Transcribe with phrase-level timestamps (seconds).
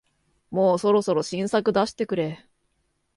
[0.49, 2.47] もうそろそろ新作出してくれ